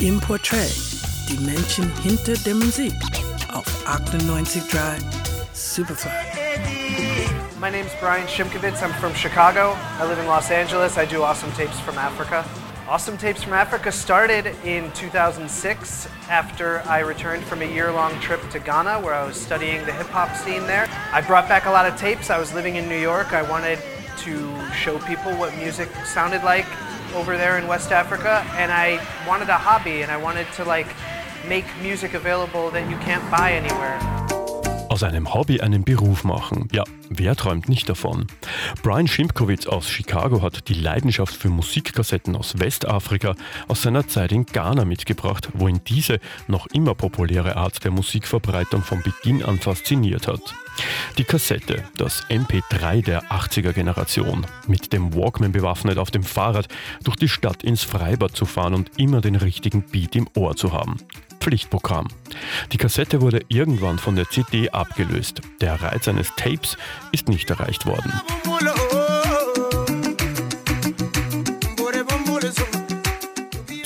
Im 0.00 0.20
Portrait, 0.20 0.70
die 1.28 1.38
Menschen 1.44 1.92
hinter 2.02 2.34
der 2.44 2.54
Musik 2.54 2.94
auf 3.52 3.66
98.3 3.84 4.96
Superfly. 5.52 6.12
My 7.60 7.68
name's 7.68 7.90
Brian 8.00 8.28
Shimkovitz. 8.28 8.80
I'm 8.80 8.92
from 9.00 9.12
Chicago. 9.14 9.76
I 9.98 10.06
live 10.06 10.20
in 10.20 10.26
Los 10.28 10.52
Angeles. 10.52 10.96
I 10.96 11.04
do 11.04 11.24
awesome 11.24 11.50
tapes 11.56 11.80
from 11.80 11.98
Africa. 11.98 12.44
Awesome 12.88 13.18
Tapes 13.18 13.42
from 13.42 13.52
Africa 13.52 13.92
started 13.92 14.46
in 14.64 14.90
2006 14.92 16.08
after 16.30 16.80
I 16.86 17.00
returned 17.00 17.44
from 17.44 17.60
a 17.60 17.66
year 17.66 17.92
long 17.92 18.18
trip 18.20 18.40
to 18.50 18.58
Ghana 18.60 19.00
where 19.00 19.12
I 19.12 19.26
was 19.26 19.36
studying 19.36 19.84
the 19.84 19.92
hip 19.92 20.06
hop 20.06 20.34
scene 20.36 20.62
there. 20.62 20.88
I 21.12 21.20
brought 21.20 21.48
back 21.48 21.66
a 21.66 21.70
lot 21.70 21.84
of 21.84 21.98
tapes. 21.98 22.30
I 22.30 22.38
was 22.38 22.54
living 22.54 22.76
in 22.76 22.88
New 22.88 22.98
York. 22.98 23.34
I 23.34 23.42
wanted 23.42 23.78
to 24.24 24.72
show 24.72 24.98
people 25.00 25.32
what 25.32 25.56
music 25.56 25.88
sounded 26.04 26.42
like 26.42 26.66
over 27.14 27.36
there 27.36 27.58
in 27.58 27.66
West 27.66 27.92
Africa 27.92 28.44
and 28.56 28.70
I 28.70 29.00
wanted 29.26 29.48
a 29.48 29.56
hobby 29.56 30.02
and 30.02 30.10
I 30.10 30.16
wanted 30.16 30.46
to 30.54 30.64
like 30.64 30.88
make 31.46 31.64
music 31.82 32.14
available 32.14 32.70
that 32.70 32.88
you 32.90 32.96
can't 32.98 33.28
buy 33.30 33.52
anywhere. 33.52 33.98
Aus 34.98 35.04
einem 35.04 35.32
Hobby 35.32 35.60
einen 35.60 35.84
Beruf 35.84 36.24
machen. 36.24 36.66
Ja, 36.72 36.82
wer 37.08 37.36
träumt 37.36 37.68
nicht 37.68 37.88
davon? 37.88 38.26
Brian 38.82 39.06
Schimpkowitz 39.06 39.68
aus 39.68 39.88
Chicago 39.88 40.42
hat 40.42 40.68
die 40.68 40.74
Leidenschaft 40.74 41.36
für 41.36 41.50
Musikkassetten 41.50 42.34
aus 42.34 42.58
Westafrika 42.58 43.36
aus 43.68 43.82
seiner 43.82 44.08
Zeit 44.08 44.32
in 44.32 44.44
Ghana 44.44 44.84
mitgebracht, 44.84 45.50
wo 45.54 45.68
ihn 45.68 45.82
diese 45.86 46.18
noch 46.48 46.66
immer 46.72 46.96
populäre 46.96 47.54
Art 47.54 47.84
der 47.84 47.92
Musikverbreitung 47.92 48.82
von 48.82 49.00
Beginn 49.04 49.44
an 49.44 49.60
fasziniert 49.60 50.26
hat. 50.26 50.52
Die 51.16 51.22
Kassette, 51.22 51.84
das 51.96 52.24
MP3 52.28 53.04
der 53.04 53.22
80er 53.30 53.72
Generation, 53.72 54.46
mit 54.66 54.92
dem 54.92 55.14
Walkman 55.14 55.52
bewaffnet 55.52 55.98
auf 55.98 56.10
dem 56.10 56.24
Fahrrad 56.24 56.66
durch 57.04 57.14
die 57.14 57.28
Stadt 57.28 57.62
ins 57.62 57.84
Freibad 57.84 58.34
zu 58.34 58.46
fahren 58.46 58.74
und 58.74 58.90
immer 58.96 59.20
den 59.20 59.36
richtigen 59.36 59.82
Beat 59.82 60.16
im 60.16 60.28
Ohr 60.34 60.56
zu 60.56 60.72
haben. 60.72 60.96
Pflichtprogramm. 61.40 62.08
Die 62.72 62.76
Kassette 62.76 63.20
wurde 63.20 63.40
irgendwann 63.48 63.98
von 63.98 64.16
der 64.16 64.28
CD 64.28 64.70
abgelöst. 64.70 65.40
Der 65.60 65.80
Reiz 65.80 66.08
eines 66.08 66.32
Tapes 66.36 66.76
ist 67.12 67.28
nicht 67.28 67.48
erreicht 67.50 67.86
worden. 67.86 68.12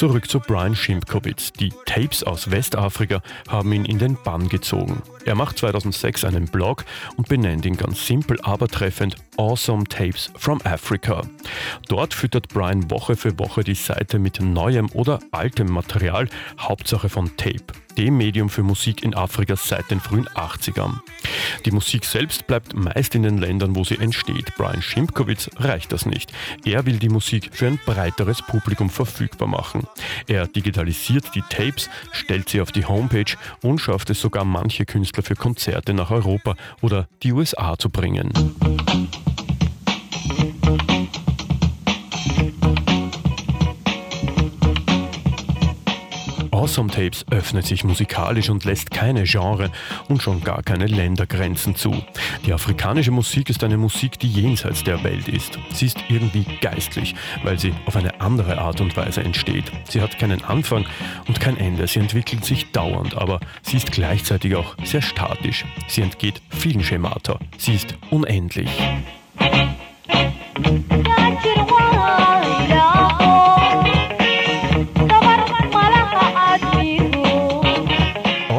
Zurück 0.00 0.30
zu 0.30 0.40
Brian 0.40 0.74
Schimpkowitz. 0.74 1.52
Die 1.52 1.74
Tapes 1.84 2.24
aus 2.24 2.50
Westafrika 2.50 3.20
haben 3.48 3.70
ihn 3.74 3.84
in 3.84 3.98
den 3.98 4.16
Bann 4.24 4.48
gezogen. 4.48 5.02
Er 5.26 5.34
macht 5.34 5.58
2006 5.58 6.24
einen 6.24 6.46
Blog 6.46 6.84
und 7.16 7.28
benennt 7.28 7.66
ihn 7.66 7.76
ganz 7.76 8.06
simpel, 8.06 8.38
aber 8.42 8.68
treffend 8.68 9.16
Awesome 9.36 9.84
Tapes 9.84 10.30
from 10.36 10.60
Africa. 10.64 11.22
Dort 11.88 12.14
füttert 12.14 12.48
Brian 12.48 12.90
Woche 12.90 13.16
für 13.16 13.38
Woche 13.38 13.62
die 13.62 13.74
Seite 13.74 14.18
mit 14.18 14.40
neuem 14.40 14.90
oder 14.92 15.20
altem 15.30 15.70
Material, 15.70 16.28
Hauptsache 16.58 17.08
von 17.08 17.36
Tape, 17.36 17.64
dem 17.98 18.16
Medium 18.16 18.48
für 18.48 18.62
Musik 18.62 19.02
in 19.02 19.14
Afrika 19.14 19.56
seit 19.56 19.90
den 19.90 20.00
frühen 20.00 20.28
80ern. 20.28 21.00
Die 21.64 21.70
Musik 21.70 22.04
selbst 22.04 22.46
bleibt 22.46 22.74
meist 22.74 23.14
in 23.14 23.22
den 23.22 23.38
Ländern, 23.38 23.76
wo 23.76 23.84
sie 23.84 23.98
entsteht. 23.98 24.54
Brian 24.56 24.82
Schimpkowitz 24.82 25.50
reicht 25.56 25.92
das 25.92 26.06
nicht. 26.06 26.32
Er 26.64 26.86
will 26.86 26.98
die 26.98 27.08
Musik 27.08 27.50
für 27.52 27.66
ein 27.66 27.78
breiteres 27.84 28.42
Publikum 28.42 28.88
verfügbar 28.88 29.48
machen. 29.48 29.86
Er 30.26 30.46
digitalisiert 30.46 31.34
die 31.34 31.42
Tapes, 31.42 31.90
stellt 32.12 32.48
sie 32.48 32.60
auf 32.60 32.72
die 32.72 32.86
Homepage 32.86 33.36
und 33.62 33.80
schafft 33.80 34.10
es 34.10 34.20
sogar 34.20 34.44
manche 34.44 34.86
Künstler 34.86 35.09
für 35.22 35.34
Konzerte 35.34 35.94
nach 35.94 36.10
Europa 36.10 36.54
oder 36.80 37.08
die 37.22 37.32
USA 37.32 37.76
zu 37.78 37.90
bringen. 37.90 38.32
Awesome 46.60 46.90
Tapes 46.90 47.24
öffnet 47.30 47.64
sich 47.64 47.84
musikalisch 47.84 48.50
und 48.50 48.66
lässt 48.66 48.90
keine 48.90 49.22
Genre 49.22 49.70
und 50.10 50.22
schon 50.22 50.44
gar 50.44 50.62
keine 50.62 50.84
Ländergrenzen 50.84 51.74
zu. 51.74 51.96
Die 52.44 52.52
afrikanische 52.52 53.10
Musik 53.10 53.48
ist 53.48 53.64
eine 53.64 53.78
Musik, 53.78 54.18
die 54.18 54.28
jenseits 54.28 54.84
der 54.84 55.02
Welt 55.02 55.26
ist. 55.26 55.58
Sie 55.72 55.86
ist 55.86 55.96
irgendwie 56.10 56.44
geistlich, 56.60 57.14
weil 57.44 57.58
sie 57.58 57.72
auf 57.86 57.96
eine 57.96 58.20
andere 58.20 58.58
Art 58.58 58.82
und 58.82 58.94
Weise 58.94 59.22
entsteht. 59.22 59.72
Sie 59.88 60.02
hat 60.02 60.18
keinen 60.18 60.44
Anfang 60.44 60.84
und 61.26 61.40
kein 61.40 61.56
Ende. 61.56 61.86
Sie 61.86 61.98
entwickelt 61.98 62.44
sich 62.44 62.70
dauernd, 62.72 63.16
aber 63.16 63.40
sie 63.62 63.78
ist 63.78 63.90
gleichzeitig 63.90 64.54
auch 64.54 64.76
sehr 64.84 65.00
statisch. 65.00 65.64
Sie 65.88 66.02
entgeht 66.02 66.42
vielen 66.50 66.84
Schemata. 66.84 67.38
Sie 67.56 67.72
ist 67.72 67.94
unendlich. 68.10 68.68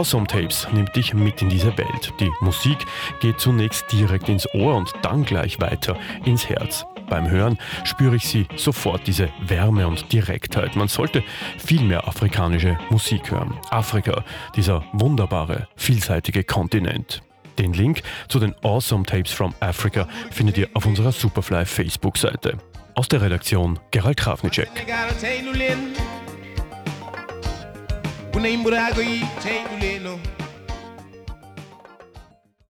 Awesome 0.00 0.26
Tapes 0.26 0.66
nimmt 0.72 0.96
dich 0.96 1.12
mit 1.12 1.42
in 1.42 1.50
diese 1.50 1.76
Welt. 1.76 2.14
Die 2.20 2.30
Musik 2.40 2.78
geht 3.20 3.38
zunächst 3.38 3.84
direkt 3.92 4.30
ins 4.30 4.48
Ohr 4.54 4.74
und 4.74 4.90
dann 5.02 5.26
gleich 5.26 5.60
weiter 5.60 5.94
ins 6.24 6.48
Herz. 6.48 6.86
Beim 7.10 7.28
Hören 7.28 7.58
spüre 7.84 8.16
ich 8.16 8.24
sie 8.24 8.46
sofort, 8.56 9.06
diese 9.06 9.28
Wärme 9.42 9.86
und 9.86 10.10
Direktheit. 10.10 10.74
Man 10.74 10.88
sollte 10.88 11.22
viel 11.58 11.82
mehr 11.82 12.08
afrikanische 12.08 12.78
Musik 12.88 13.30
hören. 13.30 13.52
Afrika, 13.68 14.24
dieser 14.56 14.82
wunderbare, 14.94 15.68
vielseitige 15.76 16.44
Kontinent. 16.44 17.20
Den 17.58 17.74
Link 17.74 18.00
zu 18.28 18.38
den 18.38 18.54
Awesome 18.62 19.04
Tapes 19.04 19.32
from 19.32 19.52
Africa 19.60 20.08
findet 20.30 20.56
ihr 20.56 20.70
auf 20.72 20.86
unserer 20.86 21.12
Superfly 21.12 21.66
Facebook-Seite. 21.66 22.56
Aus 22.94 23.08
der 23.08 23.20
Redaktion 23.20 23.78
Gerald 23.90 24.16
Krafnicek. 24.16 24.70
fu 28.40 28.46
ne 28.46 28.56
mbura 28.56 28.90
go 28.94 30.39